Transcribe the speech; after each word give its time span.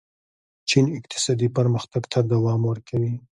چین 0.69 0.85
اقتصادي 0.97 1.47
پرمختګ 1.57 2.03
ته 2.11 2.19
دوام 2.31 2.61
ورکوي. 2.69 3.13